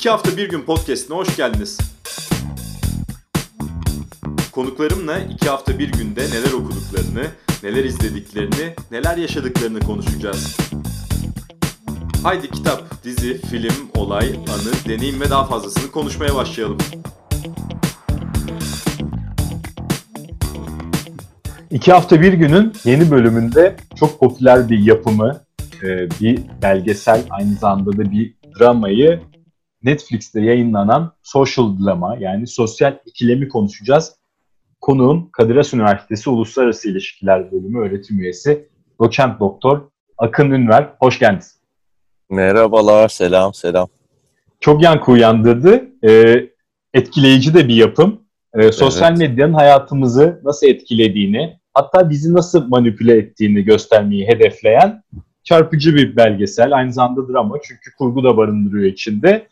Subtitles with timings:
[0.00, 1.78] İki hafta bir gün podcastine hoş geldiniz.
[4.52, 7.26] Konuklarımla iki hafta bir günde neler okuduklarını,
[7.62, 10.56] neler izlediklerini, neler yaşadıklarını konuşacağız.
[12.22, 16.78] Haydi kitap, dizi, film, olay, anı, deneyim ve daha fazlasını konuşmaya başlayalım.
[21.70, 25.40] İki hafta bir günün yeni bölümünde çok popüler bir yapımı,
[25.82, 29.29] e, bir belgesel, aynı zamanda da bir dramayı
[29.82, 34.14] Netflix'te yayınlanan Social Dilemma yani sosyal ikilemi konuşacağız.
[34.80, 38.68] Konuğum Kadir Has Üniversitesi Uluslararası İlişkiler Bölümü öğretim üyesi
[39.00, 39.80] doçent doktor
[40.18, 40.90] Akın Ünver.
[40.98, 41.60] Hoş geldiniz.
[42.30, 43.88] Merhabalar, selam selam.
[44.60, 45.84] Çok yankı uyandırdı.
[46.08, 46.40] E,
[46.94, 48.20] etkileyici de bir yapım.
[48.54, 49.18] E, sosyal evet.
[49.18, 55.02] medyanın hayatımızı nasıl etkilediğini, hatta bizi nasıl manipüle ettiğini göstermeyi hedefleyen
[55.44, 56.76] çarpıcı bir belgesel.
[56.76, 59.46] Aynı zamanda drama çünkü kurgu da barındırıyor içinde.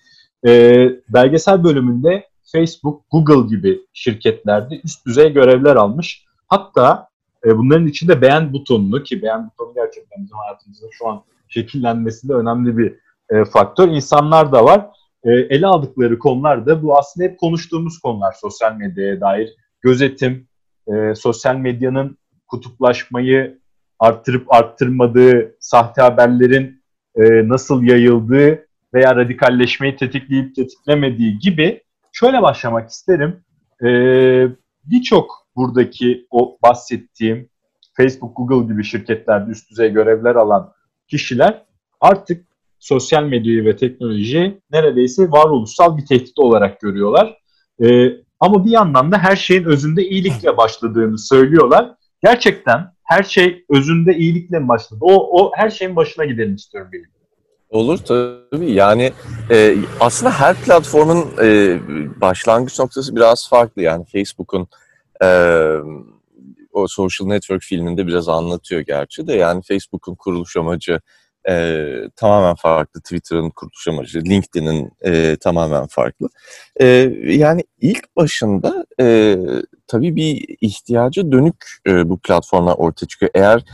[0.47, 6.25] E, belgesel bölümünde Facebook, Google gibi şirketlerde üst düzey görevler almış.
[6.47, 7.09] Hatta
[7.45, 12.79] e, bunların içinde beğen butonunu ki beğen butonu gerçekten bizim hayatımızda şu an şekillenmesinde önemli
[12.79, 12.95] bir
[13.31, 13.89] e, faktör.
[13.89, 14.87] İnsanlar da var.
[15.25, 19.55] E, ele aldıkları konular da bu aslında hep konuştuğumuz konular sosyal medyaya dair.
[19.81, 20.49] Gözetim,
[20.89, 23.59] e, sosyal medyanın kutuplaşmayı
[23.99, 26.83] arttırıp arttırmadığı, sahte haberlerin
[27.17, 33.45] e, nasıl yayıldığı veya radikalleşmeyi tetikleyip tetiklemediği gibi şöyle başlamak isterim.
[33.85, 33.89] E,
[34.85, 37.49] Birçok buradaki o bahsettiğim
[37.97, 40.73] Facebook, Google gibi şirketlerde üst düzey görevler alan
[41.09, 41.63] kişiler
[42.01, 42.47] artık
[42.79, 47.39] sosyal medyayı ve teknolojiyi neredeyse varoluşsal bir tehdit olarak görüyorlar.
[47.85, 51.95] E, ama bir yandan da her şeyin özünde iyilikle başladığını söylüyorlar.
[52.23, 54.99] Gerçekten her şey özünde iyilikle başladı?
[55.03, 57.11] O, o her şeyin başına gidelim istiyorum benim.
[57.71, 58.73] Olur tabii.
[58.73, 59.13] Yani
[59.51, 61.79] e, aslında her platformun e,
[62.21, 63.83] başlangıç noktası biraz farklı.
[63.83, 64.69] Yani Facebook'un
[65.23, 65.29] e,
[66.73, 69.35] o Social Network filminde biraz anlatıyor gerçi de.
[69.35, 71.01] Yani Facebook'un kuruluş amacı
[71.49, 71.85] e,
[72.17, 73.01] tamamen farklı.
[73.01, 76.29] Twitter'ın kuruluş amacı, LinkedIn'in e, tamamen farklı.
[76.81, 76.87] E,
[77.27, 79.37] yani ilk başında e,
[79.87, 83.31] tabii bir ihtiyaca dönük e, bu platformlar ortaya çıkıyor.
[83.35, 83.65] Eğer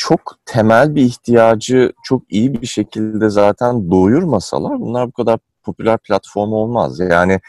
[0.00, 6.52] çok temel bir ihtiyacı çok iyi bir şekilde zaten doyurmasalar bunlar bu kadar popüler platform
[6.52, 7.00] olmaz.
[7.00, 7.40] Yani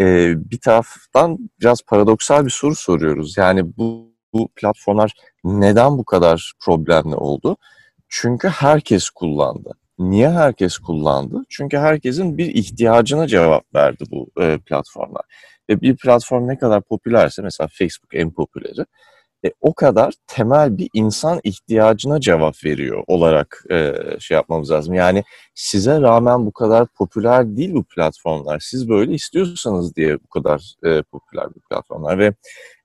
[0.00, 3.36] e, bir taraftan biraz paradoksal bir soru soruyoruz.
[3.36, 5.12] Yani bu, bu platformlar
[5.44, 7.56] neden bu kadar problemli oldu?
[8.08, 9.70] Çünkü herkes kullandı.
[9.98, 11.44] Niye herkes kullandı?
[11.48, 15.22] Çünkü herkesin bir ihtiyacına cevap verdi bu e, platformlar.
[15.68, 18.84] Ve bir platform ne kadar popülerse mesela Facebook en popüleri
[19.44, 24.94] e, o kadar temel bir insan ihtiyacına cevap veriyor olarak e, şey yapmamız lazım.
[24.94, 25.24] Yani
[25.54, 28.58] size rağmen bu kadar popüler değil bu platformlar.
[28.58, 32.34] Siz böyle istiyorsanız diye bu kadar e, popüler bu platformlar ve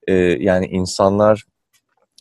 [0.08, 1.44] e, yani insanlar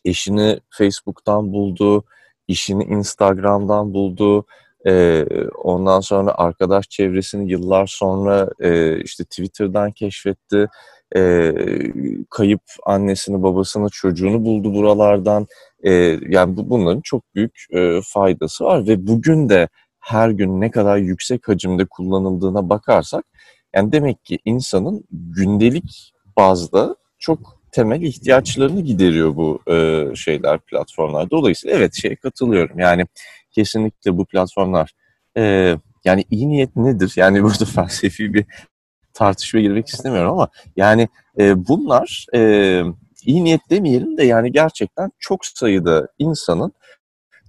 [0.04, 2.04] eşini Facebook'tan buldu,
[2.48, 4.46] işini Instagram'dan buldu.
[4.86, 5.26] Ee,
[5.62, 10.68] ondan sonra arkadaş çevresini yıllar sonra e, işte Twitter'dan keşfetti.
[11.16, 11.52] Ee,
[12.30, 15.46] kayıp annesini, babasını, çocuğunu buldu buralardan.
[15.82, 19.68] Ee, yani bu, bunların çok büyük e, faydası var ve bugün de
[20.00, 23.24] her gün ne kadar yüksek hacimde kullanıldığına bakarsak
[23.74, 31.30] yani demek ki insanın gündelik bazda çok temel ihtiyaçlarını gideriyor bu e, şeyler platformlar.
[31.30, 32.78] Dolayısıyla evet şey katılıyorum.
[32.78, 33.06] Yani
[33.50, 34.92] kesinlikle bu platformlar
[35.36, 35.74] e,
[36.04, 37.12] yani iyi niyet nedir?
[37.16, 38.44] Yani burada felsefi bir
[39.14, 41.08] tartışma girmek istemiyorum ama yani
[41.38, 42.40] e, bunlar e,
[43.24, 46.72] iyi niyet demeyelim de yani gerçekten çok sayıda insanın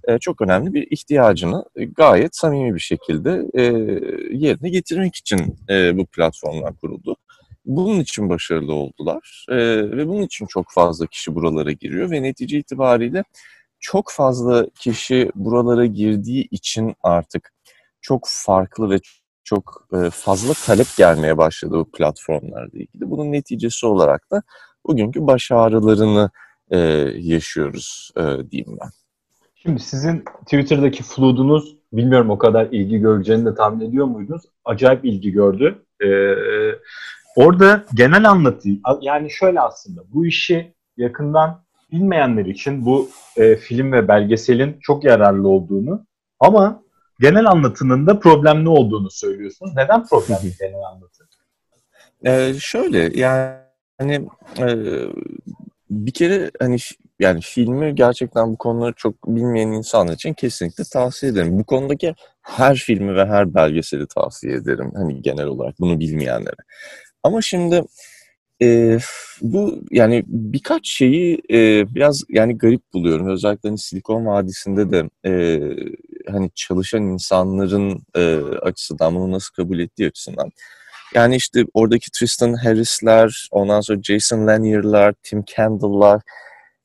[0.08, 1.64] e, çok önemli bir ihtiyacını
[1.96, 3.62] gayet samimi bir şekilde e,
[4.36, 7.16] yerine getirmek için e, bu platformlar kuruldu.
[7.64, 9.56] Bunun için başarılı oldular e,
[9.90, 13.24] ve bunun için çok fazla kişi buralara giriyor ve netice itibariyle
[13.80, 17.52] çok fazla kişi buralara girdiği için artık
[18.00, 19.00] çok farklı ve
[19.46, 23.10] çok e, fazla talep gelmeye başladı bu platformlarla ilgili.
[23.10, 24.42] Bunun neticesi olarak da
[24.86, 26.30] bugünkü baş ağrılarını
[26.70, 26.78] e,
[27.14, 28.90] yaşıyoruz e, diyeyim ben.
[29.54, 34.42] Şimdi sizin Twitter'daki flood'unuz bilmiyorum o kadar ilgi göreceğini de tahmin ediyor muydunuz?
[34.64, 35.82] Acayip ilgi gördü.
[36.04, 36.06] Ee,
[37.36, 38.68] Orada genel anlatı
[39.00, 45.48] yani şöyle aslında bu işi yakından bilmeyenler için bu e, film ve belgeselin çok yararlı
[45.48, 46.06] olduğunu
[46.40, 46.82] ama
[47.20, 49.72] genel anlatının da problemli olduğunu söylüyorsunuz.
[49.76, 51.28] Neden problemli genel anlatı?
[52.26, 54.28] Ee, şöyle yani
[54.58, 54.66] e,
[55.90, 56.76] bir kere hani
[57.20, 61.58] yani filmi gerçekten bu konuları çok bilmeyen insanlar için kesinlikle tavsiye ederim.
[61.58, 64.92] Bu konudaki her filmi ve her belgeseli tavsiye ederim.
[64.94, 66.56] Hani genel olarak bunu bilmeyenlere.
[67.22, 67.82] Ama şimdi
[68.62, 68.98] e,
[69.40, 73.28] bu yani birkaç şeyi e, biraz yani garip buluyorum.
[73.28, 75.32] Özellikle hani Silikon Vadisi'nde de e,
[76.28, 80.50] hani çalışan insanların e, açısından bunu nasıl kabul ettiği açısından.
[81.14, 86.22] Yani işte oradaki Tristan Harris'ler, ondan sonra Jason Lanier'lar, Tim Kendall'lar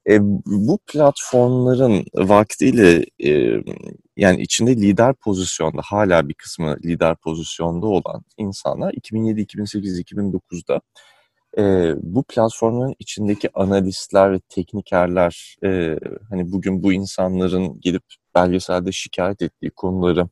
[0.10, 3.62] e, bu platformların vaktiyle e,
[4.18, 10.82] yani içinde lider pozisyonda hala bir kısmı lider pozisyonda olan insanlar 2007, 2008, 2009'da
[11.58, 16.00] e, bu platformların içindeki analistler ve teknikerler e,
[16.30, 18.04] hani bugün bu insanların gelip
[18.36, 20.28] belgeselde şikayet ettiği konuları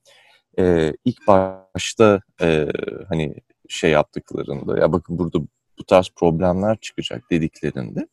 [0.59, 2.67] e, ilk başta e,
[3.09, 3.35] hani
[3.69, 5.39] şey yaptıklarında ya bakın burada
[5.79, 8.07] bu tarz problemler çıkacak dediklerinde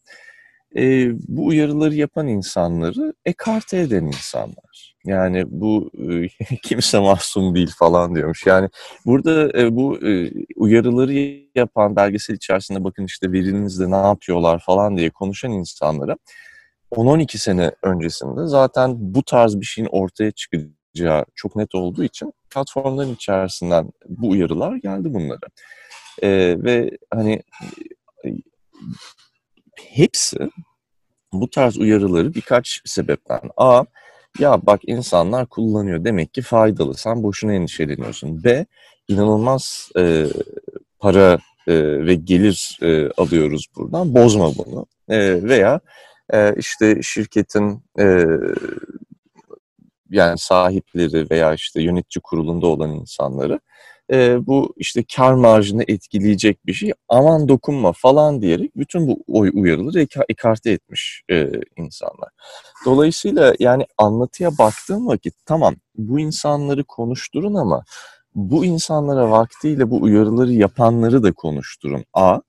[0.76, 4.96] e, bu uyarıları yapan insanları ekarte eden insanlar.
[5.04, 6.28] Yani bu e,
[6.62, 8.46] kimse masum değil falan diyormuş.
[8.46, 8.68] Yani
[9.06, 11.12] burada e, bu e, uyarıları
[11.54, 16.16] yapan belgesel içerisinde bakın işte verinizde ne yapıyorlar falan diye konuşan insanlara
[16.92, 23.14] 10-12 sene öncesinde zaten bu tarz bir şeyin ortaya çıkacağı çok net olduğu için platformların
[23.14, 25.46] içerisinden bu uyarılar geldi bunlara.
[26.22, 26.28] E,
[26.64, 27.42] ve hani
[29.78, 30.36] hepsi
[31.32, 33.40] bu tarz uyarıları birkaç sebepten.
[33.56, 33.84] A,
[34.38, 36.94] ya bak insanlar kullanıyor demek ki faydalı.
[36.94, 38.44] Sen boşuna endişeleniyorsun.
[38.44, 38.66] B,
[39.08, 40.26] inanılmaz e,
[40.98, 41.74] para e,
[42.06, 44.14] ve gelir e, alıyoruz buradan.
[44.14, 44.86] Bozma bunu.
[45.08, 45.80] E, veya
[46.32, 48.26] e, işte şirketin e,
[50.10, 53.60] yani sahipleri veya işte yönetici kurulunda olan insanları
[54.12, 60.00] e, bu işte kar marjını etkileyecek bir şey aman dokunma falan diyerek bütün bu uyarıları
[60.00, 62.28] ek ekarte etmiş e, insanlar.
[62.84, 67.84] Dolayısıyla yani anlatıya baktığım vakit tamam bu insanları konuşturun ama
[68.34, 72.04] bu insanlara vaktiyle bu uyarıları yapanları da konuşturun.
[72.14, 72.40] A.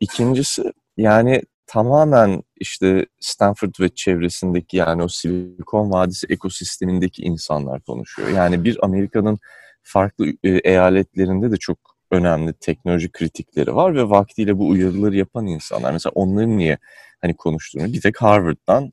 [0.00, 8.28] İkincisi yani tamamen işte Stanford ve çevresindeki yani o Silikon Vadisi ekosistemindeki insanlar konuşuyor.
[8.28, 9.38] Yani bir Amerika'nın
[9.82, 11.78] farklı e, eyaletlerinde de çok
[12.10, 15.92] önemli teknoloji kritikleri var ve vaktiyle bu uyarıları yapan insanlar.
[15.92, 16.78] Mesela onların niye
[17.20, 18.92] hani konuştuğunu bir tek Harvard'dan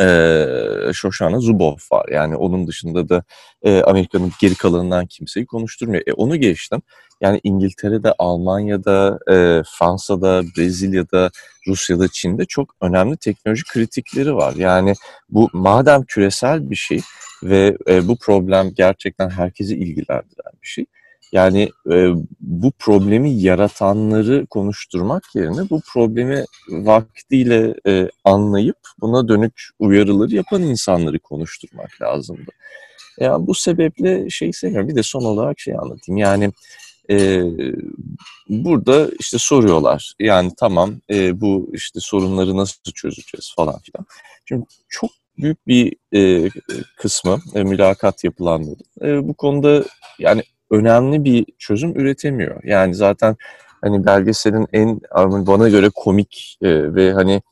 [0.00, 2.06] e, Shoshana Zuboff var.
[2.12, 3.24] Yani onun dışında da
[3.62, 6.02] e, Amerika'nın geri kalanından kimseyi konuşturmuyor.
[6.06, 6.82] E, onu geçtim.
[7.20, 11.30] Yani İngiltere'de, Almanya'da, e, Fransa'da, Brezilya'da,
[11.66, 14.54] Rusya'da, Çin'de çok önemli teknoloji kritikleri var.
[14.56, 14.92] Yani
[15.28, 17.00] bu madem küresel bir şey
[17.42, 20.86] ve e, bu problem gerçekten herkesi ilgilendiren bir şey.
[21.32, 22.08] Yani e,
[22.40, 31.18] bu problemi yaratanları konuşturmak yerine bu problemi vaktiyle e, anlayıp buna dönük uyarıları yapan insanları
[31.18, 32.50] konuşturmak lazımdı.
[33.20, 34.88] Yani bu sebeple şey sevmiyorum.
[34.88, 36.16] Bir de son olarak şey anlatayım.
[36.16, 36.52] Yani
[37.10, 37.42] e,
[38.48, 40.14] burada işte soruyorlar.
[40.20, 44.06] Yani tamam e, bu işte sorunları nasıl çözeceğiz falan filan.
[44.44, 46.50] Şimdi çok büyük bir e,
[46.96, 49.84] kısmı e, mülakat yapılanların e, bu konuda
[50.18, 52.64] yani önemli bir çözüm üretemiyor.
[52.64, 53.36] Yani zaten
[53.82, 55.00] hani belgeselin en
[55.46, 57.42] bana göre komik e, ve hani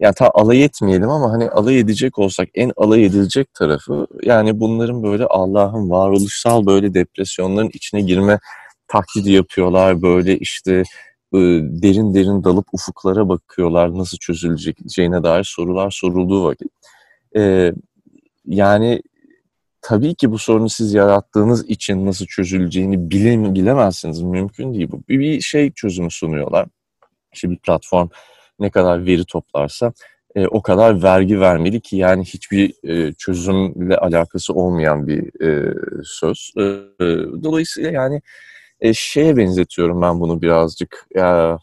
[0.00, 5.02] yani ta alay etmeyelim ama hani alay edecek olsak en alay edilecek tarafı yani bunların
[5.02, 8.38] böyle Allah'ın varoluşsal böyle depresyonların içine girme
[8.88, 10.02] taklidi yapıyorlar.
[10.02, 10.72] Böyle işte
[11.34, 16.68] e, derin derin dalıp ufuklara bakıyorlar nasıl çözüleceğine dair sorular sorulduğu vakit.
[17.36, 17.72] E,
[18.46, 19.02] yani
[19.86, 24.22] tabii ki bu sorunu siz yarattığınız için nasıl çözüleceğini bile, bilemezsiniz.
[24.22, 25.02] Mümkün değil bu.
[25.08, 26.66] Bir şey çözümü sunuyorlar.
[27.32, 28.08] İşte bir platform
[28.58, 29.92] ne kadar veri toplarsa
[30.34, 35.74] e, o kadar vergi vermeli ki yani hiçbir e, çözümle alakası olmayan bir e,
[36.04, 36.52] söz.
[36.56, 36.62] E,
[37.42, 38.22] dolayısıyla yani
[38.80, 41.06] e, şeye benzetiyorum ben bunu birazcık.
[41.14, 41.58] Ya,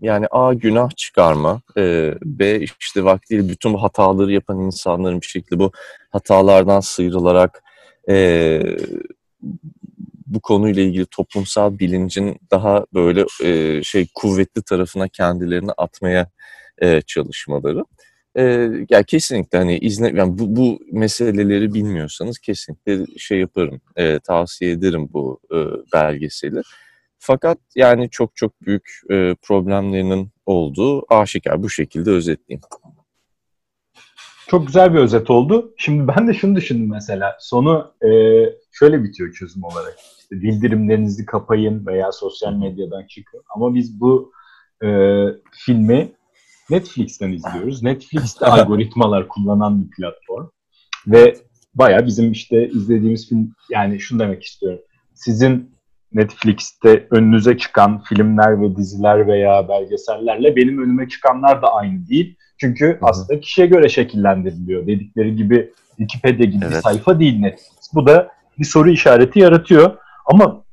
[0.00, 5.58] yani A günah çıkarma, e, B işte vaktiyle bütün bu hataları yapan insanların bir şekilde
[5.58, 5.72] bu
[6.10, 7.62] hatalardan sıyrılarak
[8.08, 8.60] e,
[10.26, 16.30] bu konuyla ilgili toplumsal bilincin daha böyle e, şey kuvvetli tarafına kendilerini atmaya
[16.78, 17.84] e, çalışmaları.
[18.36, 18.42] E,
[18.90, 25.08] yani kesinlikle hani izle yani bu, bu meseleleri bilmiyorsanız kesinlikle şey yaparım, e, tavsiye ederim
[25.12, 25.56] bu e,
[25.92, 26.62] belgeseli.
[27.18, 31.62] Fakat yani çok çok büyük e, problemlerinin olduğu aşikar.
[31.62, 32.62] Bu şekilde özetleyeyim.
[34.48, 35.74] Çok güzel bir özet oldu.
[35.76, 37.36] Şimdi ben de şunu düşündüm mesela.
[37.40, 38.10] Sonu e,
[38.72, 39.98] şöyle bitiyor çözüm olarak.
[40.18, 43.42] İşte bildirimlerinizi kapayın veya sosyal medyadan çıkın.
[43.54, 44.32] Ama biz bu
[44.84, 44.88] e,
[45.52, 46.12] filmi
[46.70, 47.82] Netflix'ten izliyoruz.
[47.82, 50.46] Netflix'te algoritmalar kullanan bir platform.
[51.06, 51.36] Ve
[51.74, 54.80] baya bizim işte izlediğimiz film yani şunu demek istiyorum.
[55.14, 55.75] Sizin
[56.12, 62.36] Netflix'te önünüze çıkan filmler ve diziler veya belgesellerle benim önüme çıkanlar da aynı değil.
[62.60, 62.98] Çünkü Hı-hı.
[63.02, 64.86] aslında kişiye göre şekillendiriliyor.
[64.86, 66.76] Dedikleri gibi Wikipedia gibi Evet.
[66.76, 67.94] bir sayfa değil Netflix.
[67.94, 69.96] Bu da bir soru işareti yaratıyor.
[70.26, 70.64] Ama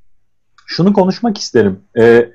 [0.65, 1.79] şunu konuşmak isterim.
[1.99, 2.31] Ee,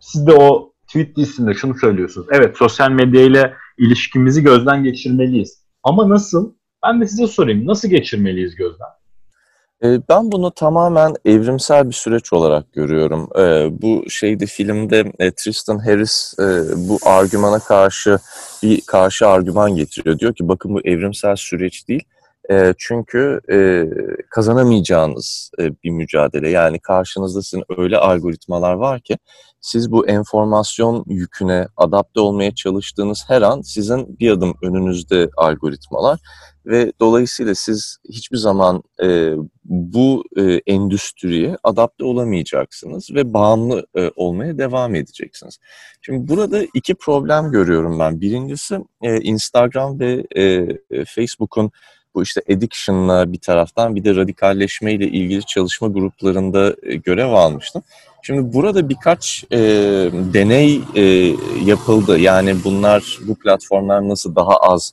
[0.00, 2.26] siz de o tweet dizisinde şunu söylüyorsunuz.
[2.30, 5.64] Evet sosyal medyayla ilişkimizi gözden geçirmeliyiz.
[5.82, 6.54] Ama nasıl?
[6.86, 7.66] Ben de size sorayım.
[7.66, 8.88] Nasıl geçirmeliyiz gözden?
[9.84, 13.28] E, Ben bunu tamamen evrimsel bir süreç olarak görüyorum.
[13.38, 16.44] E, Bu şeyde filmde e, Tristan Harris e,
[16.76, 18.18] bu argümana karşı
[18.62, 20.18] bir karşı argüman getiriyor.
[20.18, 22.04] Diyor ki bakın bu evrimsel süreç değil.
[22.50, 23.84] E, Çünkü e,
[24.30, 26.50] kazanamayacağınız e, bir mücadele.
[26.50, 29.18] Yani karşınızda sizin öyle algoritmalar var ki
[29.60, 36.20] siz bu enformasyon yüküne adapte olmaya çalıştığınız her an sizin bir adım önünüzde algoritmalar
[36.66, 39.32] ve dolayısıyla siz hiçbir zaman e,
[39.64, 45.58] bu e, endüstriye adapte olamayacaksınız ve bağımlı e, olmaya devam edeceksiniz.
[46.00, 48.20] Şimdi burada iki problem görüyorum ben.
[48.20, 51.70] Birincisi e, Instagram ve e, Facebook'un
[52.14, 57.82] bu işte addiction'la bir taraftan bir de radikalleşmeyle ilgili çalışma gruplarında e, görev almıştım.
[58.22, 59.58] Şimdi burada birkaç e,
[60.34, 61.02] deney e,
[61.64, 62.18] yapıldı.
[62.18, 64.92] Yani bunlar, bu platformlar nasıl daha az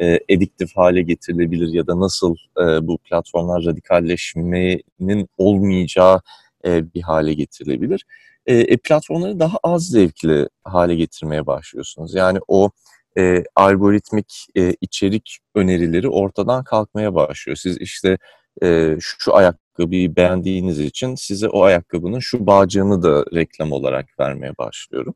[0.00, 6.20] e, ediktif hale getirilebilir ya da nasıl e, bu platformlar radikalleşmenin olmayacağı
[6.64, 8.04] e, bir hale getirilebilir.
[8.46, 12.14] E, e, platformları daha az zevkli hale getirmeye başlıyorsunuz.
[12.14, 12.70] Yani o
[13.18, 17.56] e, algoritmik e, içerik önerileri ortadan kalkmaya başlıyor.
[17.56, 18.18] Siz işte
[18.62, 25.14] e, şu ayakkabıyı beğendiğiniz için size o ayakkabının şu bağcığını da reklam olarak vermeye başlıyorum.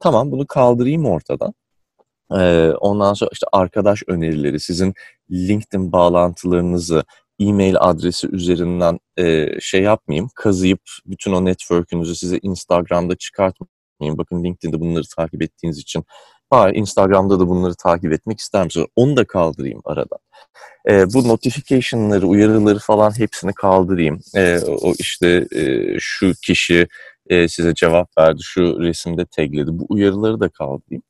[0.00, 1.54] Tamam bunu kaldırayım ortadan.
[2.32, 4.94] Ee, ondan sonra işte arkadaş önerileri, sizin
[5.30, 7.04] LinkedIn bağlantılarınızı
[7.40, 14.18] e-mail adresi üzerinden e, şey yapmayayım, kazıyıp bütün o network'ünüzü size Instagram'da çıkartmayayım.
[14.18, 16.04] Bakın LinkedIn'de bunları takip ettiğiniz için
[16.50, 18.86] bari Instagram'da da bunları takip etmek ister misiniz?
[18.96, 20.18] Onu da kaldırayım aradan.
[20.88, 24.20] E, bu notification'ları, uyarıları falan hepsini kaldırayım.
[24.36, 26.88] E, o işte e, şu kişi
[27.26, 29.70] e, size cevap verdi, şu resimde tagledi.
[29.72, 31.02] Bu uyarıları da kaldırayım.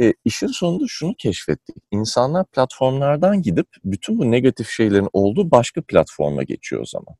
[0.00, 1.76] E, işin sonunda şunu keşfettik.
[1.90, 7.16] İnsanlar platformlardan gidip bütün bu negatif şeylerin olduğu başka platforma geçiyor o zaman.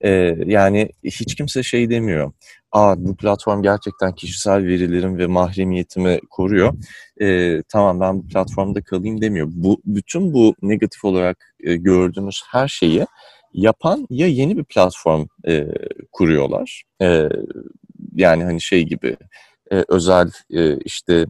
[0.00, 0.10] E,
[0.46, 2.32] yani hiç kimse şey demiyor.
[2.74, 6.74] Aa bu platform gerçekten kişisel verilerim ve mahremiyetimi koruyor.
[7.20, 9.48] E, tamam ben bu platformda kalayım demiyor.
[9.50, 13.06] Bu bütün bu negatif olarak e, gördüğümüz her şeyi
[13.52, 15.66] yapan ya yeni bir platform e,
[16.12, 16.82] kuruyorlar.
[17.02, 17.28] E,
[18.14, 19.16] yani hani şey gibi
[19.72, 21.26] e, özel e, işte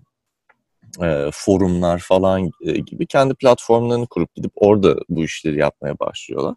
[1.03, 6.55] e, forumlar falan e, gibi kendi platformlarını kurup gidip orada bu işleri yapmaya başlıyorlar.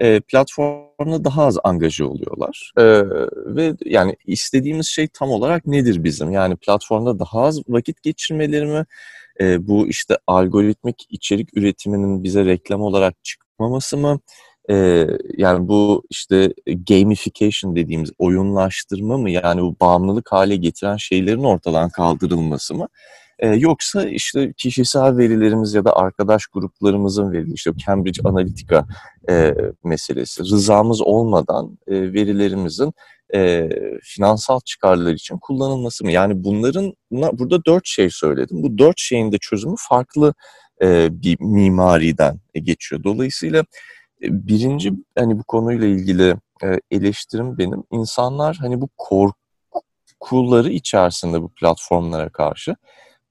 [0.00, 2.82] E, platformda daha az angaje oluyorlar E,
[3.54, 6.30] ve yani istediğimiz şey tam olarak nedir bizim?
[6.30, 8.84] Yani platformda daha az vakit geçirmeleri mi?
[9.40, 14.20] E, bu işte algoritmik içerik üretiminin bize reklam olarak çıkmaması mı?
[14.70, 16.54] E, yani bu işte
[16.88, 19.30] gamification dediğimiz oyunlaştırma mı?
[19.30, 22.88] Yani bu bağımlılık hale getiren şeylerin ortadan kaldırılması mı?
[23.38, 28.86] Ee, yoksa işte kişisel verilerimiz ya da arkadaş gruplarımızın verileri, işte Cambridge Analytica
[29.30, 29.54] e,
[29.84, 32.92] meselesi, rızamız olmadan e, verilerimizin
[33.34, 33.68] e,
[34.02, 36.12] finansal çıkarlar için kullanılması mı?
[36.12, 38.62] Yani bunların, burada dört şey söyledim.
[38.62, 40.34] Bu dört şeyin de çözümü farklı
[40.82, 43.04] e, bir mimariden geçiyor.
[43.04, 43.60] Dolayısıyla
[44.22, 47.84] e, birinci hani bu konuyla ilgili e, eleştirim benim.
[47.92, 52.76] İnsanlar hani bu korkuları içerisinde bu platformlara karşı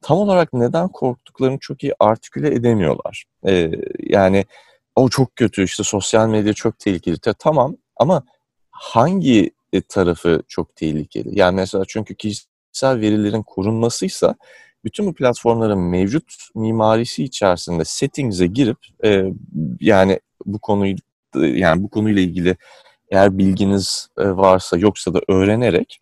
[0.07, 3.25] tam olarak neden korktuklarını çok iyi artiküle edemiyorlar.
[3.47, 4.45] Ee, yani
[4.95, 7.17] o çok kötü işte sosyal medya çok tehlikeli.
[7.39, 8.23] Tamam ama
[8.71, 11.39] hangi e, tarafı çok tehlikeli?
[11.39, 14.35] Yani mesela çünkü kişisel verilerin korunmasıysa
[14.85, 19.23] bütün bu platformların mevcut mimarisi içerisinde settings'e girip e,
[19.79, 20.95] yani bu konuyu
[21.35, 22.55] yani bu konuyla ilgili
[23.11, 25.99] eğer bilginiz e, varsa yoksa da öğrenerek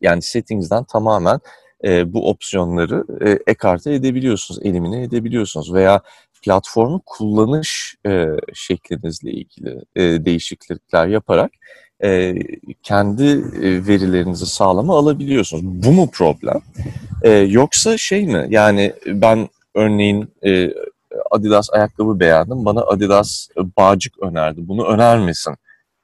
[0.00, 1.40] yani settings'den tamamen
[1.84, 6.02] e, bu opsiyonları e, ekarte edebiliyorsunuz, elimine edebiliyorsunuz veya
[6.42, 11.50] platformu kullanış e, şeklinizle ilgili e, değişiklikler yaparak
[12.04, 12.34] e,
[12.82, 13.24] kendi
[13.62, 15.64] e, verilerinizi sağlama alabiliyorsunuz.
[15.64, 16.60] Bu mu problem?
[17.22, 18.46] E, yoksa şey mi?
[18.50, 20.70] Yani ben örneğin e,
[21.30, 24.68] Adidas ayakkabı beğendim, bana Adidas bağcık önerdi.
[24.68, 25.54] Bunu önermesin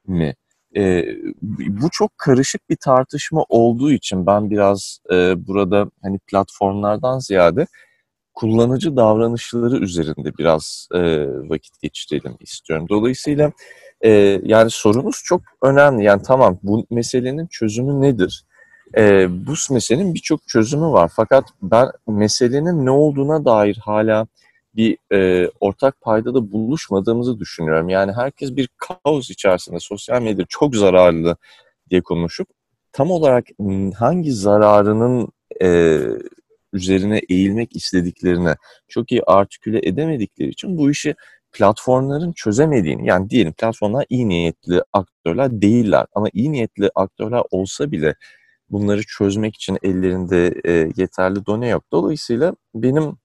[0.07, 0.35] mi?
[0.77, 1.05] E,
[1.69, 7.67] bu çok karışık bir tartışma olduğu için ben biraz e, burada hani platformlardan ziyade
[8.35, 12.87] kullanıcı davranışları üzerinde biraz e, vakit geçirelim istiyorum.
[12.89, 13.53] Dolayısıyla
[14.01, 16.05] e, yani sorunuz çok önemli.
[16.05, 18.45] Yani tamam bu meselenin çözümü nedir?
[18.97, 21.13] E, bu meselenin birçok çözümü var.
[21.17, 24.27] Fakat ben meselenin ne olduğuna dair hala
[24.77, 27.89] bir e, ortak paydada buluşmadığımızı düşünüyorum.
[27.89, 31.37] Yani herkes bir kaos içerisinde sosyal medya çok zararlı
[31.91, 32.49] diye konuşup
[32.93, 33.47] tam olarak
[33.99, 35.29] hangi zararının
[35.63, 36.01] e,
[36.73, 38.55] üzerine eğilmek istediklerini
[38.89, 41.15] çok iyi artiküle edemedikleri için bu işi
[41.53, 48.15] platformların çözemediğini yani diyelim platformlar iyi niyetli aktörler değiller ama iyi niyetli aktörler olsa bile
[48.71, 51.85] bunları çözmek için ellerinde e, yeterli done yok.
[51.93, 53.17] Dolayısıyla benim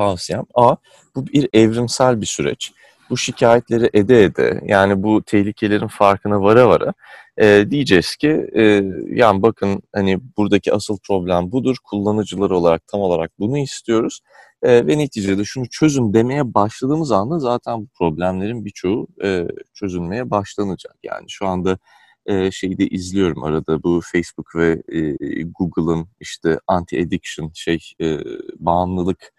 [0.00, 0.76] tavsiyem A,
[1.14, 2.72] bu bir evrimsel bir süreç.
[3.10, 6.92] Bu şikayetleri ede ede yani bu tehlikelerin farkına vara vara
[7.38, 8.62] e, diyeceğiz ki e,
[9.08, 11.76] yani bakın hani buradaki asıl problem budur.
[11.84, 14.20] Kullanıcılar olarak tam olarak bunu istiyoruz.
[14.62, 20.96] E, ve neticede şunu çözün demeye başladığımız anda zaten bu problemlerin birçoğu e, çözülmeye başlanacak.
[21.02, 21.78] Yani şu anda
[22.26, 28.18] e, şeyi de izliyorum arada bu Facebook ve e, Google'ın işte anti-addiction şey e,
[28.58, 29.32] bağımlılık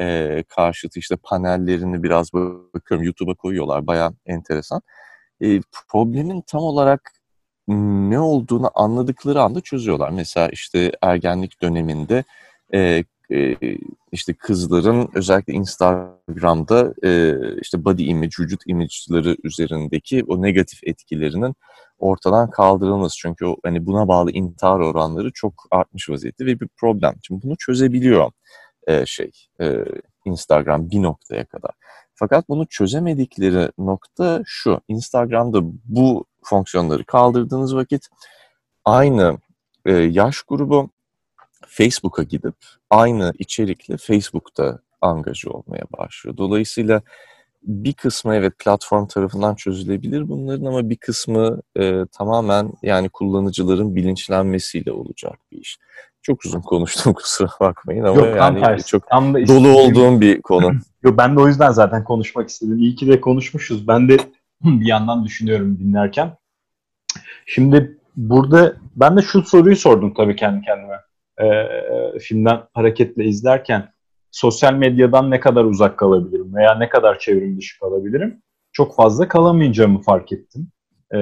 [0.00, 4.82] e, karşıtı işte panellerini biraz bakıyorum YouTube'a koyuyorlar baya enteresan.
[5.40, 7.10] E, problemin tam olarak
[7.68, 10.10] ne olduğunu anladıkları anda çözüyorlar.
[10.10, 12.24] Mesela işte ergenlik döneminde
[12.74, 13.56] e, e,
[14.12, 21.54] işte kızların özellikle Instagram'da e, işte body image, vücut image'ları üzerindeki o negatif etkilerinin
[21.98, 23.16] ortadan kaldırılması.
[23.18, 27.14] Çünkü o, hani buna bağlı intihar oranları çok artmış vaziyette ve bir problem.
[27.22, 28.30] Şimdi bunu çözebiliyor
[28.86, 29.84] e, şey e,
[30.24, 31.70] Instagram bir noktaya kadar.
[32.14, 34.80] Fakat bunu çözemedikleri nokta şu.
[34.88, 38.08] Instagram'da bu fonksiyonları kaldırdığınız vakit
[38.84, 39.38] aynı
[39.86, 40.90] e, yaş grubu
[41.66, 42.54] Facebook'a gidip
[42.90, 46.36] aynı içerikle Facebook'ta angaja olmaya başlıyor.
[46.36, 47.02] Dolayısıyla
[47.62, 54.92] bir kısmı evet platform tarafından çözülebilir bunların ama bir kısmı e, tamamen yani kullanıcıların bilinçlenmesiyle
[54.92, 55.78] olacak bir iş.
[56.22, 58.86] Çok uzun konuştum kusura bakmayın ama Yok, yani tersi.
[58.86, 60.72] çok Tam da dolu istediğim- olduğum bir konu.
[61.02, 62.78] Yo, ben de o yüzden zaten konuşmak istedim.
[62.78, 63.88] İyi ki de konuşmuşuz.
[63.88, 64.16] Ben de
[64.64, 66.36] bir yandan düşünüyorum dinlerken.
[67.46, 70.96] Şimdi burada ben de şu soruyu sordum tabii kendi kendime.
[71.40, 73.88] Ee, filmden hareketle izlerken
[74.30, 78.42] sosyal medyadan ne kadar uzak kalabilirim veya ne kadar çevrim dışı kalabilirim?
[78.72, 80.68] Çok fazla kalamayacağımı fark ettim.
[81.14, 81.18] Ee,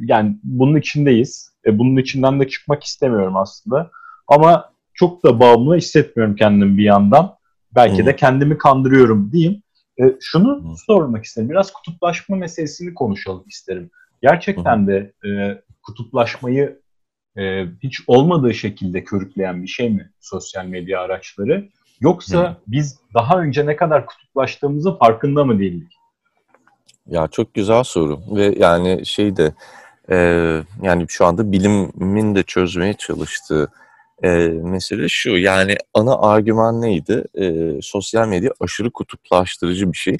[0.00, 1.52] yani bunun içindeyiz.
[1.66, 3.90] E, bunun içinden de çıkmak istemiyorum aslında.
[4.28, 7.36] Ama çok da bağımlı hissetmiyorum kendimi bir yandan.
[7.74, 8.06] Belki Hı.
[8.06, 9.62] de kendimi kandırıyorum diyeyim.
[10.00, 10.76] E, şunu Hı.
[10.86, 11.50] sormak isterim.
[11.50, 13.90] Biraz kutuplaşma meselesini konuşalım isterim.
[14.22, 16.80] Gerçekten de e, kutuplaşmayı
[17.38, 21.68] e, hiç olmadığı şekilde körükleyen bir şey mi sosyal medya araçları?
[22.00, 22.56] Yoksa Hı.
[22.66, 25.92] biz daha önce ne kadar kutuplaştığımızın farkında mı değildik?
[27.06, 29.54] Ya çok güzel soru ve yani şey de
[30.10, 30.16] e,
[30.82, 33.68] yani şu anda bilimin de çözmeye çalıştığı
[34.22, 37.24] e, mesele şu yani ana argüman neydi?
[37.34, 40.16] E, sosyal medya aşırı kutuplaştırıcı bir şey.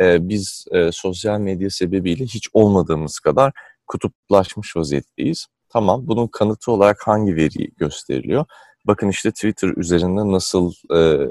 [0.00, 3.52] E, biz e, sosyal medya sebebiyle hiç olmadığımız kadar
[3.86, 5.46] kutuplaşmış vaziyetteyiz.
[5.68, 8.44] Tamam bunun kanıtı olarak hangi veri gösteriliyor?
[8.86, 11.28] Bakın işte Twitter üzerinde nasıl e,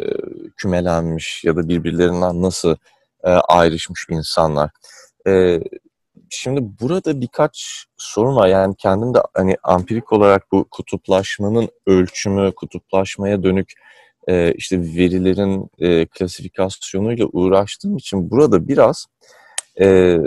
[0.57, 2.75] kümelenmiş ya da birbirlerinden nasıl
[3.23, 4.69] e, ayrışmış insanlar.
[5.27, 5.61] E,
[6.31, 8.47] şimdi burada birkaç sorun var.
[8.47, 13.73] Yani kendim de hani ampirik olarak bu kutuplaşmanın ölçümü, kutuplaşmaya dönük
[14.27, 19.05] e, işte verilerin e, klasifikasyonuyla uğraştığım için burada biraz
[19.81, 20.17] e,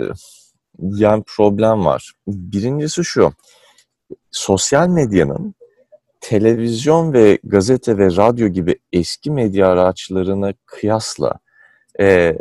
[0.79, 2.13] yani problem var.
[2.27, 3.33] Birincisi şu,
[4.31, 5.55] sosyal medyanın
[6.21, 11.33] televizyon ve gazete ve radyo gibi eski medya araçlarına kıyasla
[11.99, 12.35] e,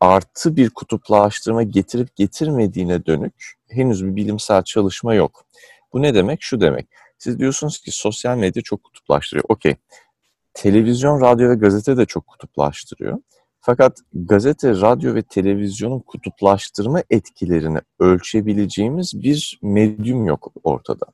[0.00, 5.44] artı bir kutuplaştırma getirip getirmediğine dönük henüz bir bilimsel çalışma yok.
[5.92, 6.42] Bu ne demek?
[6.42, 6.88] Şu demek.
[7.18, 9.44] Siz diyorsunuz ki sosyal medya çok kutuplaştırıyor.
[9.48, 9.76] Okey.
[10.54, 13.18] Televizyon, radyo ve gazete de çok kutuplaştırıyor.
[13.60, 21.06] Fakat gazete, radyo ve televizyonun kutuplaştırma etkilerini ölçebileceğimiz bir medyum yok ortada.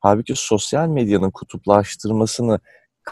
[0.00, 2.60] Halbuki sosyal medyanın kutuplaştırmasını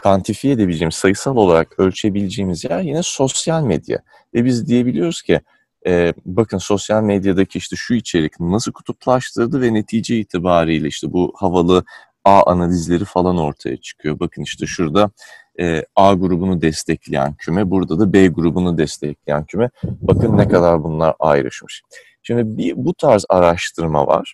[0.01, 3.99] kantifiye edebileceğimiz, sayısal olarak ölçebileceğimiz yer yine sosyal medya.
[4.33, 5.41] Ve biz diyebiliyoruz ki
[5.87, 11.83] e, bakın sosyal medyadaki işte şu içerik nasıl kutuplaştırdı ve netice itibariyle işte bu havalı
[12.25, 14.19] A analizleri falan ortaya çıkıyor.
[14.19, 15.11] Bakın işte şurada
[15.59, 19.69] e, A grubunu destekleyen küme, burada da B grubunu destekleyen küme.
[19.83, 21.81] Bakın ne kadar bunlar ayrışmış.
[22.23, 24.33] Şimdi bir bu tarz araştırma var.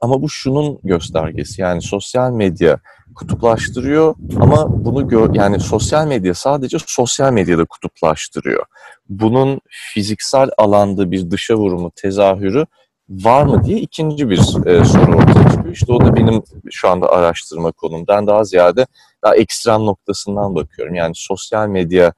[0.00, 2.78] Ama bu şunun göstergesi yani sosyal medya
[3.14, 8.64] kutuplaştırıyor ama bunu gör, yani sosyal medya sadece sosyal medyada kutuplaştırıyor.
[9.08, 12.64] Bunun fiziksel alanda bir dışa vurumu, tezahürü
[13.08, 15.74] var mı diye ikinci bir e, soru ortaya çıkıyor.
[15.74, 18.86] İşte o da benim şu anda araştırma konumdan daha ziyade
[19.24, 20.94] daha ekstrem noktasından bakıyorum.
[20.94, 22.12] Yani sosyal medya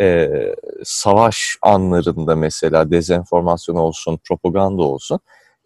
[0.00, 0.30] e,
[0.84, 5.20] savaş anlarında mesela dezenformasyon olsun, propaganda olsun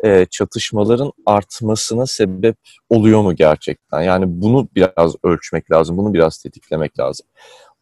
[0.05, 2.57] e, çatışmaların artmasına sebep
[2.91, 4.03] oluyor mu gerçekten?
[4.03, 7.27] Yani bunu biraz ölçmek lazım, bunu biraz tetiklemek lazım.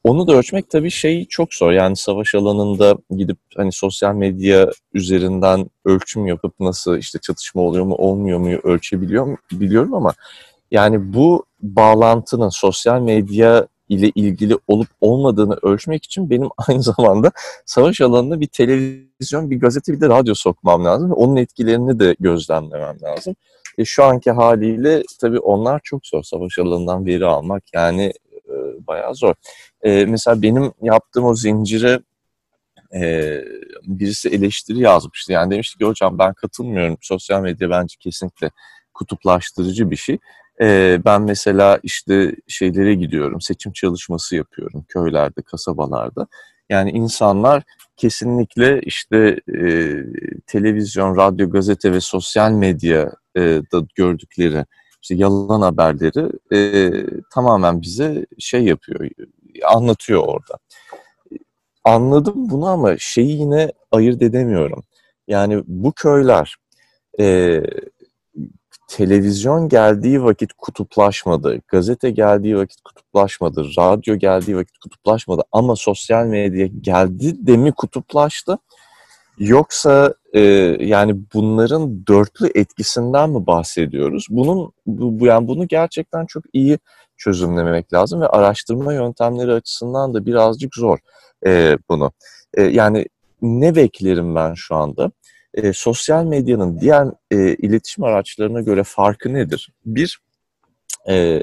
[0.04, 1.72] Onu da ölçmek tabii şey çok zor.
[1.72, 7.94] Yani savaş alanında gidip hani sosyal medya üzerinden ölçüm yapıp nasıl işte çatışma oluyor mu
[7.94, 10.14] olmuyor mu ölçebiliyor mu biliyorum ama
[10.70, 17.32] yani bu bağlantının sosyal medya ile ilgili olup olmadığını ölçmek için benim aynı zamanda
[17.66, 21.12] savaş alanında bir televizyon, bir gazete, bir de radyo sokmam lazım.
[21.12, 23.36] Onun etkilerini de gözlemlemem lazım.
[23.78, 26.22] E, şu anki haliyle tabii onlar çok zor.
[26.22, 28.54] Savaş alanından veri almak yani e,
[28.86, 29.34] bayağı zor.
[29.82, 32.00] E, mesela benim yaptığım o zincire
[32.94, 33.40] e,
[33.82, 35.32] birisi eleştiri yazmıştı.
[35.32, 36.96] Yani demişti ki hocam ben katılmıyorum.
[37.00, 38.50] Sosyal medya bence kesinlikle
[38.94, 40.18] kutuplaştırıcı bir şey.
[40.60, 46.26] E, ben mesela işte şeylere gidiyorum, seçim çalışması yapıyorum köylerde, kasabalarda.
[46.70, 47.62] Yani insanlar
[47.96, 49.94] kesinlikle işte e,
[50.46, 54.64] televizyon, radyo, gazete ve sosyal medyada gördükleri
[55.02, 56.90] işte yalan haberleri e,
[57.34, 59.10] tamamen bize şey yapıyor,
[59.64, 60.58] anlatıyor orada.
[61.84, 64.84] Anladım bunu ama şeyi yine ayırt edemiyorum.
[65.28, 66.56] Yani bu köyler
[67.20, 67.62] e,
[68.86, 76.66] televizyon geldiği vakit kutuplaşmadı, gazete geldiği vakit kutuplaşmadı, radyo geldiği vakit kutuplaşmadı ama sosyal medya
[76.66, 78.58] geldi de mi kutuplaştı?
[79.38, 80.40] Yoksa e,
[80.80, 84.26] yani bunların dörtlü etkisinden mi bahsediyoruz?
[84.30, 86.78] Bunun bu, yani bunu gerçekten çok iyi
[87.16, 90.98] çözümlemek lazım ve araştırma yöntemleri açısından da birazcık zor
[91.46, 92.12] e, bunu.
[92.54, 93.06] E, yani
[93.42, 95.10] ne beklerim ben şu anda?
[95.56, 99.70] E, sosyal medyanın diğer e, iletişim araçlarına göre farkı nedir?
[99.86, 100.20] Bir,
[101.08, 101.40] e,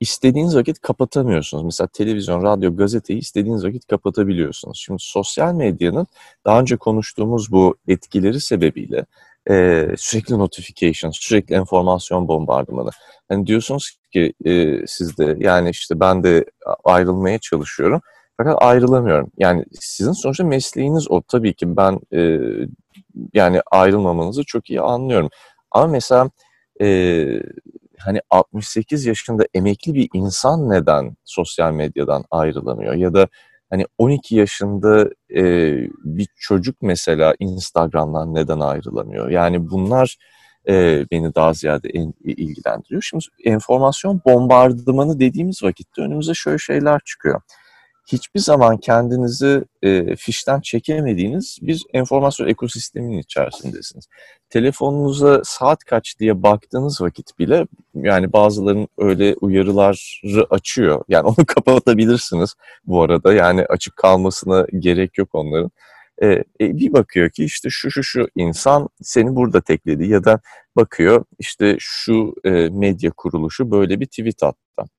[0.00, 1.64] istediğiniz vakit kapatamıyorsunuz.
[1.64, 4.82] Mesela televizyon, radyo, gazeteyi istediğiniz vakit kapatabiliyorsunuz.
[4.84, 6.06] Şimdi sosyal medyanın
[6.44, 9.06] daha önce konuştuğumuz bu etkileri sebebiyle
[9.50, 12.90] e, sürekli notification, sürekli enformasyon bombardımanı.
[13.30, 16.44] Yani diyorsunuz ki e, siz de yani işte ben de
[16.84, 18.00] ayrılmaya çalışıyorum.
[18.42, 19.30] Fakat ayrılamıyorum.
[19.38, 21.22] Yani sizin sonuçta mesleğiniz o.
[21.22, 22.38] Tabii ki ben e,
[23.34, 25.30] yani ayrılmamanızı çok iyi anlıyorum.
[25.70, 26.30] Ama mesela
[26.82, 27.26] e,
[27.98, 32.94] hani 68 yaşında emekli bir insan neden sosyal medyadan ayrılamıyor?
[32.94, 33.28] Ya da
[33.70, 35.42] hani 12 yaşında e,
[36.04, 39.30] bir çocuk mesela Instagram'dan neden ayrılamıyor?
[39.30, 40.16] Yani bunlar
[40.68, 43.02] e, beni daha ziyade en, ilgilendiriyor.
[43.02, 47.40] Şimdi enformasyon bombardımanı dediğimiz vakitte önümüze şöyle şeyler çıkıyor
[48.12, 54.08] hiçbir zaman kendinizi e, fişten çekemediğiniz bir enformasyon ekosistemin içerisindesiniz.
[54.50, 61.04] Telefonunuza saat kaç diye baktığınız vakit bile yani bazıların öyle uyarıları açıyor.
[61.08, 63.32] Yani onu kapatabilirsiniz bu arada.
[63.32, 65.70] Yani açık kalmasına gerek yok onların.
[66.22, 70.40] E, e, bir bakıyor ki işte şu şu şu insan seni burada tekledi ya da
[70.76, 74.90] bakıyor işte şu e, medya kuruluşu böyle bir tweet attı.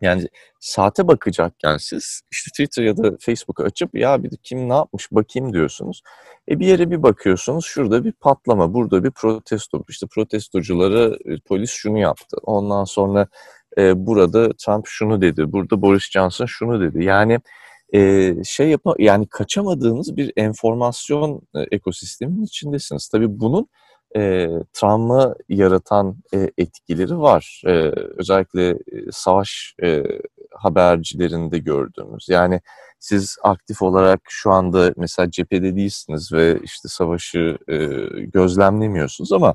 [0.00, 0.28] Yani
[0.60, 5.52] saate bakacakken siz işte Twitter ya da Facebook'u açıp ya bir kim ne yapmış bakayım
[5.52, 6.02] diyorsunuz.
[6.50, 9.84] E bir yere bir bakıyorsunuz şurada bir patlama, burada bir protesto.
[9.88, 12.36] İşte protestoculara e, polis şunu yaptı.
[12.42, 13.26] Ondan sonra
[13.78, 17.04] e, burada Trump şunu dedi, burada Boris Johnson şunu dedi.
[17.04, 17.40] Yani
[17.94, 23.08] e, şey yapma yani kaçamadığınız bir enformasyon e, ekosistemin içindesiniz.
[23.08, 23.68] Tabii bunun
[24.16, 27.62] e, travma yaratan e, etkileri var.
[27.66, 27.70] E,
[28.16, 28.76] özellikle e,
[29.12, 30.02] savaş e,
[30.50, 32.28] habercilerinde gördüğümüz.
[32.28, 32.60] Yani
[32.98, 37.76] siz aktif olarak şu anda mesela cephede değilsiniz ve işte savaşı e,
[38.20, 39.54] gözlemlemiyorsunuz ama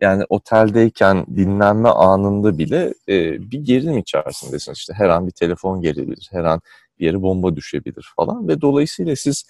[0.00, 4.78] yani oteldeyken dinlenme anında bile e, bir gerilim içerisindesiniz.
[4.78, 6.60] İşte her an bir telefon gelebilir, her an
[6.98, 9.44] bir yere bomba düşebilir falan ve dolayısıyla siz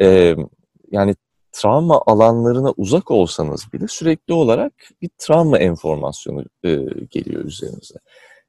[0.00, 0.36] e,
[0.90, 1.14] yani
[1.56, 6.74] travma alanlarına uzak olsanız bile sürekli olarak bir travma enformasyonu e,
[7.10, 7.94] geliyor üzerinize.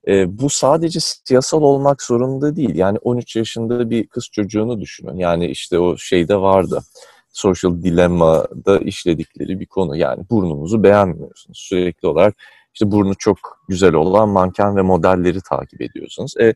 [0.08, 2.76] E, bu sadece siyasal olmak zorunda değil.
[2.76, 5.18] Yani 13 yaşında bir kız çocuğunu düşünün.
[5.18, 6.84] Yani işte o şeyde vardı.
[7.30, 9.96] Social Dilemma'da işledikleri bir konu.
[9.96, 11.58] Yani burnunuzu beğenmiyorsunuz.
[11.58, 12.36] Sürekli olarak
[12.74, 16.34] işte burnu çok güzel olan manken ve modelleri takip ediyorsunuz.
[16.38, 16.56] E,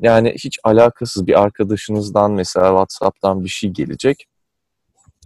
[0.00, 4.26] yani hiç alakasız bir arkadaşınızdan mesela WhatsApp'tan bir şey gelecek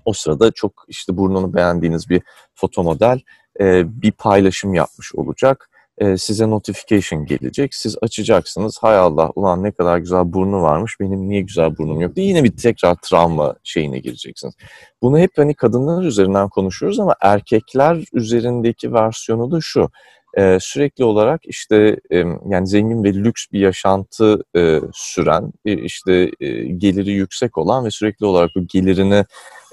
[0.05, 2.23] o sırada çok işte burnunu beğendiğiniz bir
[2.55, 3.21] foto model
[3.61, 5.71] e, bir paylaşım yapmış olacak.
[5.99, 7.75] E, size notification gelecek.
[7.75, 8.79] Siz açacaksınız.
[8.81, 11.01] Hay Allah ulan ne kadar güzel burnu varmış.
[11.01, 14.55] Benim niye güzel burnum yok diye yine bir tekrar travma şeyine gireceksiniz.
[15.03, 19.91] Bunu hep hani kadınlar üzerinden konuşuyoruz ama erkekler üzerindeki versiyonu da şu.
[20.39, 22.17] Ee, sürekli olarak işte e,
[22.49, 27.91] yani zengin ve lüks bir yaşantı e, süren, e, işte e, geliri yüksek olan ve
[27.91, 29.25] sürekli olarak bu gelirini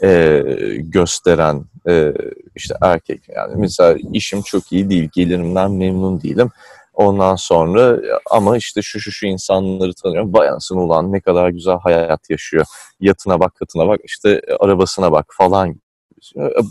[0.04, 0.44] e,
[0.78, 2.14] gösteren e,
[2.56, 3.30] işte erkek.
[3.30, 6.52] Yani mesela işim çok iyi değil, gelirimden memnun değilim.
[6.94, 8.00] Ondan sonra
[8.32, 10.34] ama işte şu şu şu insanları tanıyorum.
[10.34, 12.66] Bayansın ulan ne kadar güzel hayat yaşıyor.
[13.00, 15.82] Yatına bak, katına bak, işte arabasına bak falan.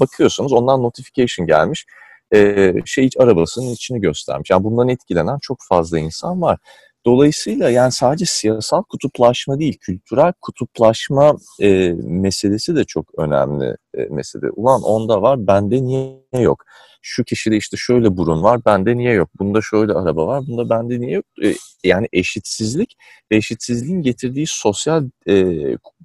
[0.00, 1.86] Bakıyorsunuz ondan notification gelmiş
[2.34, 4.50] e, şey arabasının içini göstermiş.
[4.50, 6.58] Yani bundan etkilenen çok fazla insan var.
[7.06, 14.50] Dolayısıyla yani sadece siyasal kutuplaşma değil, kültürel kutuplaşma e, meselesi de çok önemli e, mesele.
[14.50, 16.64] Ulan onda var, bende niye yok?
[17.02, 19.28] Şu kişide işte şöyle burun var, bende niye yok?
[19.38, 21.24] Bunda şöyle araba var, bunda bende niye yok?
[21.44, 22.96] E, yani eşitsizlik
[23.32, 25.34] ve eşitsizliğin getirdiği sosyal e,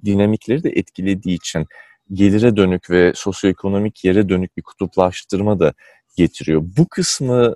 [0.04, 1.66] dinamikleri de etkilediği için
[2.12, 5.72] gelire dönük ve sosyoekonomik yere dönük bir kutuplaştırma da
[6.16, 6.62] getiriyor.
[6.78, 7.54] Bu kısmına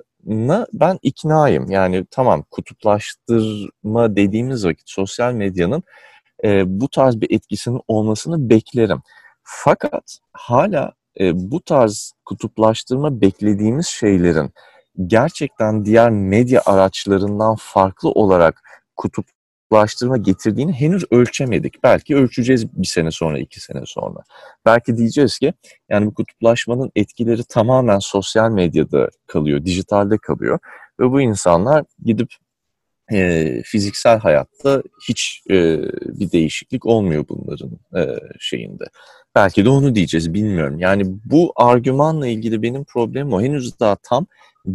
[0.72, 1.70] ben iknayım.
[1.70, 5.82] Yani tamam kutuplaştırma dediğimiz vakit sosyal medyanın
[6.44, 9.02] e, bu tarz bir etkisinin olmasını beklerim.
[9.42, 14.50] Fakat hala e, bu tarz kutuplaştırma beklediğimiz şeylerin
[15.06, 18.62] gerçekten diğer medya araçlarından farklı olarak
[18.96, 19.26] kutup
[19.70, 21.82] kutuplaştırma getirdiğini henüz ölçemedik.
[21.82, 24.18] Belki ölçeceğiz bir sene sonra, iki sene sonra.
[24.66, 25.52] Belki diyeceğiz ki
[25.88, 30.58] yani bu kutuplaşmanın etkileri tamamen sosyal medyada kalıyor, dijitalde kalıyor.
[31.00, 32.28] Ve bu insanlar gidip
[33.12, 38.84] e, fiziksel hayatta hiç e, bir değişiklik olmuyor bunların e, şeyinde.
[39.34, 40.78] Belki de onu diyeceğiz bilmiyorum.
[40.78, 43.42] Yani bu argümanla ilgili benim problemim o.
[43.42, 44.26] Henüz daha tam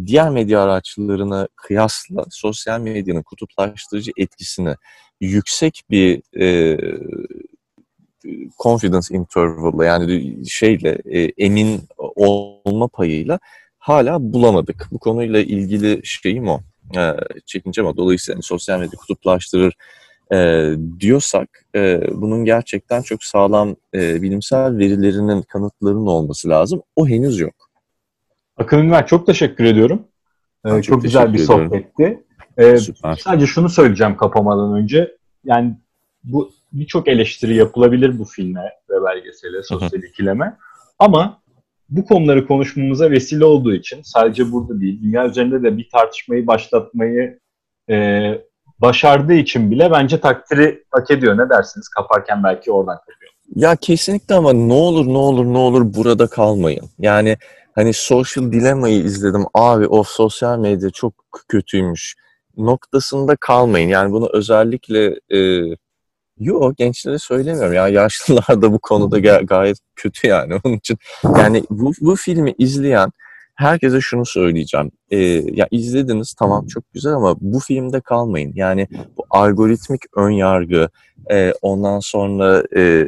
[0.06, 4.74] diğer medya araçlarına kıyasla sosyal medyanın kutuplaştırıcı etkisini
[5.20, 6.78] yüksek bir e,
[8.62, 13.38] confidence interval'la yani şeyle e, emin olma payıyla
[13.78, 14.88] hala bulamadık.
[14.92, 16.60] Bu konuyla ilgili şeyim o.
[16.96, 17.14] E,
[17.46, 17.96] çekincem o.
[17.96, 19.74] Dolayısıyla yani sosyal medya kutuplaştırır
[20.32, 20.70] e,
[21.00, 26.82] diyorsak e, bunun gerçekten çok sağlam e, bilimsel verilerinin, kanıtlarının olması lazım.
[26.96, 27.54] O henüz yok.
[28.56, 30.02] Akın Ünver çok teşekkür ediyorum.
[30.64, 32.22] Ee, çok, çok güzel bir sohbetti.
[32.58, 32.76] Ee,
[33.18, 35.16] sadece şunu söyleyeceğim kapamadan önce.
[35.44, 35.76] Yani
[36.24, 40.56] bu birçok eleştiri yapılabilir bu filme ve belgesele, sosyal ikileme.
[40.98, 41.42] Ama
[41.88, 47.38] bu konuları konuşmamıza vesile olduğu için sadece burada değil, dünya üzerinde de bir tartışmayı başlatmayı
[47.90, 48.20] e,
[48.78, 51.38] başardığı için bile bence takdiri hak ediyor.
[51.38, 51.88] Ne dersiniz?
[51.88, 53.32] Kaparken belki oradan kapıyor.
[53.54, 56.84] Ya kesinlikle ama ne olur ne olur ne olur burada kalmayın.
[56.98, 57.36] Yani
[57.74, 59.44] hani Social Dilemma'yı izledim.
[59.54, 61.14] Abi o sosyal medya çok
[61.48, 62.14] kötüymüş
[62.56, 63.88] noktasında kalmayın.
[63.88, 65.62] Yani bunu özellikle e,
[66.38, 70.98] Yo gençlere söylemiyorum ya yaşlılar da bu konuda gayet kötü yani onun için
[71.38, 73.10] yani bu, bu filmi izleyen
[73.56, 74.90] herkese şunu söyleyeceğim.
[75.10, 75.18] Ee,
[75.52, 78.52] ya izlediniz tamam çok güzel ama bu filmde kalmayın.
[78.54, 80.88] Yani bu algoritmik ön yargı,
[81.30, 83.06] e, ondan sonra e,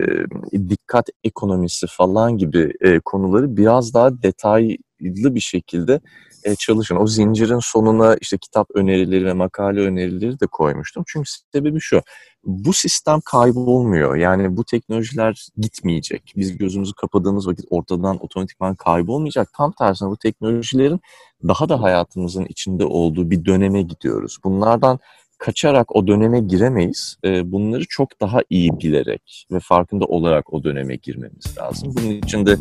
[0.68, 6.00] dikkat ekonomisi falan gibi e, konuları biraz daha detaylı bir şekilde
[6.44, 6.96] e, çalışın.
[6.96, 11.04] O zincirin sonuna işte kitap önerileri ve makale önerileri de koymuştum.
[11.06, 12.02] Çünkü sebebi şu,
[12.44, 14.16] bu sistem kaybolmuyor.
[14.16, 16.32] Yani bu teknolojiler gitmeyecek.
[16.36, 19.52] Biz gözümüzü kapadığımız vakit ortadan otomatikman kaybolmayacak.
[19.56, 21.00] Tam tersine bu teknolojilerin
[21.48, 24.38] daha da hayatımızın içinde olduğu bir döneme gidiyoruz.
[24.44, 24.98] Bunlardan
[25.38, 27.16] kaçarak o döneme giremeyiz.
[27.24, 31.94] E, bunları çok daha iyi bilerek ve farkında olarak o döneme girmemiz lazım.
[31.96, 32.56] Bunun için de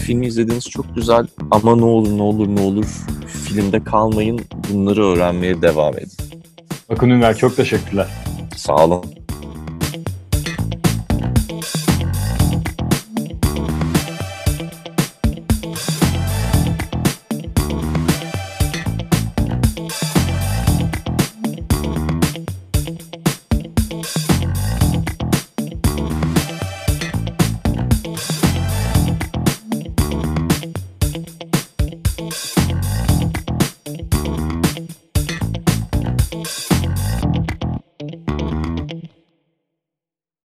[0.00, 2.86] filmi izlediğiniz çok güzel ama ne olur ne olur ne olur
[3.26, 4.40] filmde kalmayın.
[4.72, 6.12] Bunları öğrenmeye devam edin.
[6.88, 8.08] Akın Ünver çok teşekkürler.
[8.56, 9.04] Sağ olun.